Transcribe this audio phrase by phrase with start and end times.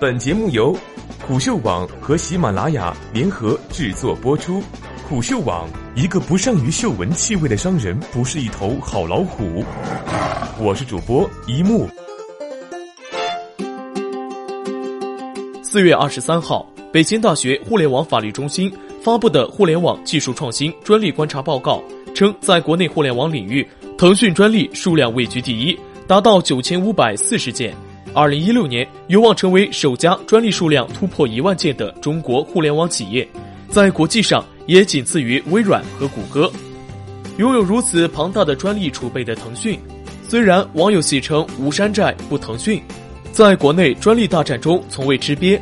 [0.00, 0.78] 本节目由
[1.26, 4.62] 虎嗅网和喜马拉雅联合制作播出。
[5.08, 9.64] 虎嗅网：一个不善于嗅闻气味的商人，不是一头好老虎。
[10.60, 11.88] 我是主播一木。
[15.64, 18.72] 四月二十三号，北京大学互联网法律中心
[19.02, 21.82] 发布的《互联网技术创新专利观察报告》
[22.14, 23.68] 称，在国内互联网领域，
[23.98, 25.76] 腾讯专利数量位居第一，
[26.06, 27.74] 达到九千五百四十件。
[28.14, 33.28] 二零一六年有望成为首家专利数量突破一万件的中国互联网企业，
[33.68, 36.50] 在国际上也仅次于微软和谷歌。
[37.36, 39.78] 拥有如此庞大的专利储备的腾讯，
[40.26, 42.82] 虽然网友戏称“无山寨不腾讯”。
[43.30, 45.60] 在国内专利大战中从未吃瘪，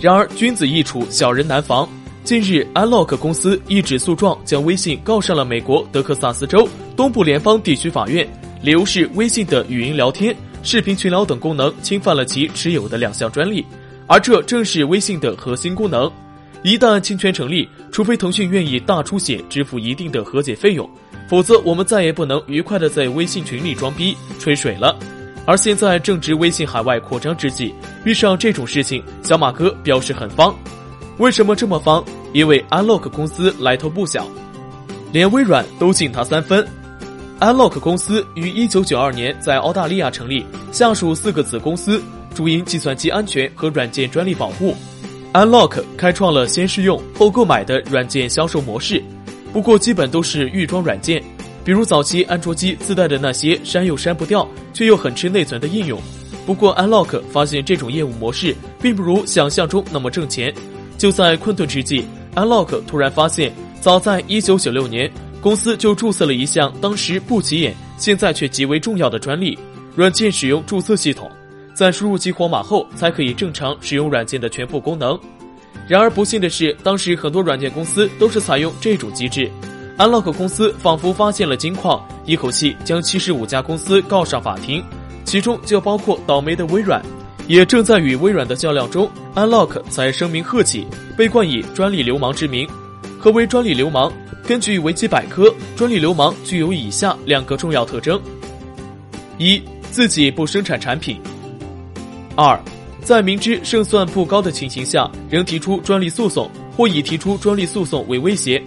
[0.00, 1.88] 然而君子易处，小人难防。
[2.22, 8.28] 近日，Unlock 公司一纸诉状将微信告上了美国德克萨斯州东部联邦地区法院，
[8.62, 13.64] 理由是微信的语音聊天、视频群聊等功能侵犯了其持有的两项专利，
[14.06, 16.10] 而这正是微信的核心功能。
[16.62, 20.88] 一旦侵权成立，除非腾讯愿意大出血支付一定的和解费用，
[21.28, 24.98] 否则我们再也不能愉快的在微信群里装逼吹水了。
[25.46, 27.72] 而现在正值微信海外扩张之际，
[28.04, 30.52] 遇上这种事情，小马哥表示很方。
[31.18, 32.04] 为什么这么方？
[32.32, 34.26] 因为 Unlock 公司来头不小，
[35.12, 36.66] 连微软都敬他三分。
[37.40, 40.42] Unlock 公司于一九九二年在澳大利亚成立，
[40.72, 42.02] 下属四个子公司，
[42.34, 44.74] 主营计算机安全和软件专利保护。
[45.34, 49.02] Unlock 开创了先试用后购买的软件销售模式，
[49.52, 51.22] 不过基本都是预装软件。
[51.62, 56.00] 比如早期安卓机自带的那些删又删不掉却又很吃内存的应用，
[56.46, 60.54] 不过 Unlock 发现这种业务模式并不如想象中那么挣钱。
[60.96, 65.12] 就在困顿之际，Unlock 突然发现，早在1996年，
[65.46, 69.56] 公司就注册了一项当时不起眼，现在却极为重要的专利——
[69.94, 71.30] 软件使用注册系统，
[71.72, 75.16] 在输入激活码后才可以正常使用软件的全部功能。
[75.86, 79.48] 然而不幸的是，当时很多软件公司都是采用这种机制。
[79.98, 84.82] Unlock 公司仿佛发现了金矿，一口气将七十五家公司告上法庭，
[85.24, 87.00] 其中就包括倒霉的微软。
[87.46, 92.68] 也正在与微软的较量中，Unlock 才声名鹤起，被冠以“专利流氓”之名。
[93.18, 94.12] 何为专利流氓？
[94.46, 98.20] 根据维基百科，专利流氓具有以下两个重要特征：
[99.38, 99.60] 一、
[99.90, 101.16] 自己不生产产品；
[102.36, 102.58] 二、
[103.02, 108.62] 在明知胜算不高的情形下，仍提出专利诉讼，或以提出专利诉讼为威胁。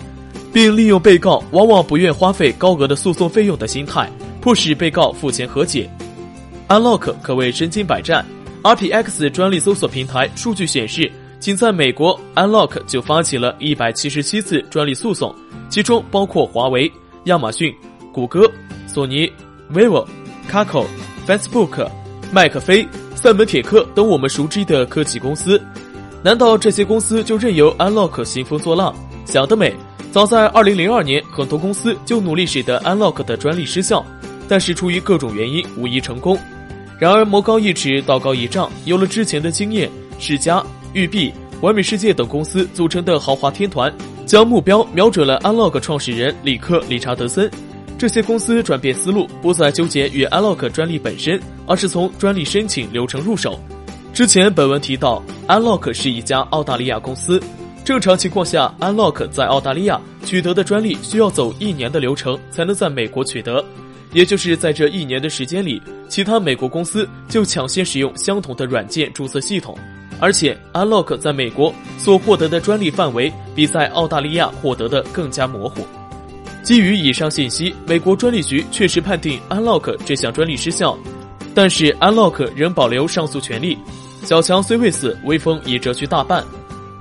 [0.51, 4.09] 并利用被告往往不愿花费高额的诉讼费用的心态，
[4.41, 5.87] 迫使被告付钱和解。
[6.67, 8.25] Unlock 可谓身经百战。
[8.63, 15.33] RPX 专利搜索平台数据显示，仅在美国，Unlock 就发起了一百七十七次专利诉讼，
[15.69, 16.91] 其中包括华为、
[17.25, 17.73] 亚马逊、
[18.11, 18.49] 谷歌、
[18.87, 19.31] 索尼、
[19.73, 20.05] vivo、
[20.51, 20.85] Kakao、
[21.25, 21.89] Facebook、
[22.31, 22.85] 麦克菲、
[23.15, 25.61] 赛门铁克等我们熟知的科技公司。
[26.21, 28.93] 难道这些公司就任由 Unlock 兴风作浪？
[29.25, 29.73] 想得美！
[30.11, 34.05] 早在二零零二年，很多公司就努力使得 Unlock 的专利失效，
[34.47, 36.37] 但是出于各种原因无一成功。
[36.97, 39.89] 然而魔高一尺，道高一丈，有了之前的经验，
[40.19, 40.61] 世嘉、
[40.93, 43.93] 育碧、完美世界等公司组成的豪华天团，
[44.25, 47.49] 将目标瞄准了 Unlock 创始人里克·理查德森。
[47.97, 53.59] 这些公司转变思路，不再纠结于 Unlock 专利本身，而是从专利申请流程入手。
[54.13, 57.41] 之前本文提到，Unlock 是一家澳大利亚公司。
[57.83, 63.63] 正常情况下，Unlock 在澳大利亚取得的专利需要走一年的流程才能在美国取得，
[64.13, 69.77] 也就是在这一年的时间里，其他美国公司就抢先使用相同的软件注册系统，
[70.19, 75.85] 而且 Unlock 在美国所获得的专利范围比在澳大利亚获得的更加模糊。
[76.61, 80.97] 基于以上信息，美国专利局确实判定 Unlock 这项专利失效，
[81.55, 83.77] 但是 Unlock 仍保留上诉权利。
[84.23, 86.43] 小强虽未死，威风已折去大半。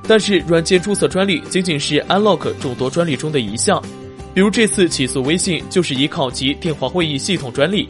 [0.07, 3.83] 但是，软件注册专利仅仅是 Unlock 众多专利中的一项，
[4.33, 7.87] 比如这次起诉微信就是依靠其电话会议系统专利。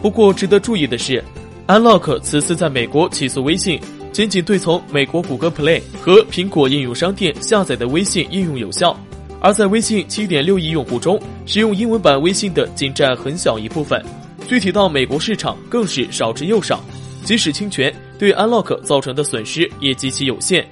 [0.00, 1.22] 不过，值得注意的是
[1.66, 3.78] ，Unlock 此次在美国起诉微信，
[4.12, 8.98] 仅仅对从美国谷歌 Play 和苹果应用商店下载的微信应用有效，
[9.40, 14.04] 而在微信7.6亿用户中，使用英文版微信的仅占很小一部分，
[14.48, 16.82] 具体到美国市场更是少之又少。
[17.22, 20.66] 即使侵权，对 Unlock 造成的损失也极其有限。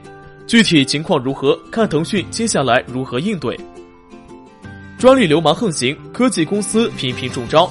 [0.46, 3.58] 具体情况如何，看腾讯接下来如何应对。
[4.98, 7.70] 专利流氓横行，科技公司频频中招。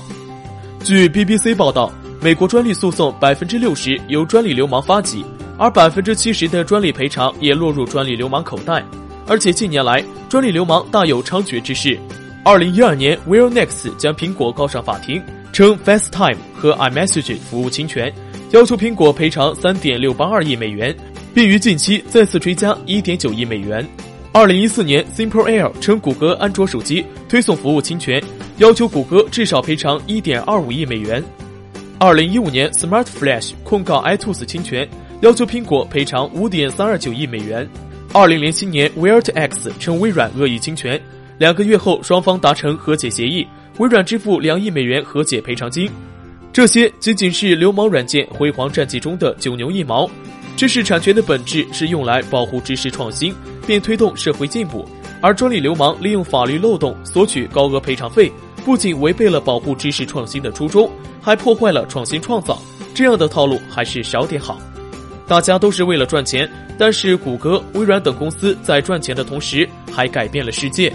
[0.84, 1.92] 据 BBC 报道，
[2.22, 5.26] 美国专利诉讼百分之六十由专利流氓发起，
[5.58, 8.84] 而百分之七十的专利赔偿也落入专利流氓口袋。
[9.28, 11.98] 而且近年来，专利流氓大有猖獗之势。
[12.44, 15.22] 二零一二年，Willnex 将苹果告上法庭，
[15.52, 18.14] 称 FaceTime 和 iMessage 服务侵权，
[18.52, 20.96] 要求苹果赔偿三点六八二亿美元。
[21.34, 23.88] 并于近期再次追加1.9亿美元。
[24.32, 28.20] 二零一四年，Simple Air 称谷歌安卓手机推送服务侵权，
[28.58, 31.24] 要求谷歌至少赔偿1.25亿美元。
[32.00, 34.90] 二零一五年，Smart Flash 控告 iTunes 侵权，
[35.22, 37.68] 要求苹果赔偿5.329亿美元。
[38.14, 41.02] 二零零七年，WeartX 称微软恶意侵权，
[41.40, 43.46] 两个月后双方达成和解协议，
[43.80, 45.90] 微软支付两亿美元和解赔偿金。
[46.54, 50.10] 这些仅仅是流氓软件辉煌战绩中的九牛一毛。
[50.56, 53.34] 知识产权的本质是用来保护知识创新，
[53.66, 54.88] 并推动社会进步，
[55.22, 58.32] 而专利流氓利用法律漏洞索取高额赔偿费，
[58.64, 60.90] 不仅违背了保护知识创新的初衷，
[61.22, 62.62] 还破坏了创新创造。
[62.94, 64.60] 这样的套路还是少点好。
[65.28, 70.92] 大家都是为了赚钱，但是谷歌、微软等公司在赚钱的同时，还改变了世界。